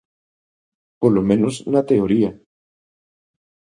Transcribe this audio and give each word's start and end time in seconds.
Polo 1.01 1.21
menos, 1.29 1.55
na 1.71 1.81
teoría. 1.89 2.31